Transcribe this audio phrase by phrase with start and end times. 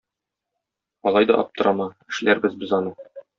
[1.11, 2.97] Алай да аптырама, эшләрбез без аны.